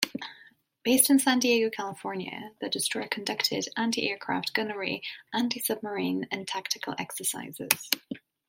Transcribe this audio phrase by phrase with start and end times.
[0.81, 7.87] Based in San Diego, California the destroyer conducted antiaircraft gunnery, antisubmarine, and tactical exercises.